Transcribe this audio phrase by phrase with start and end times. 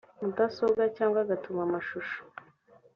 [0.21, 2.19] mudasobwa cyangwa agatuma amashusho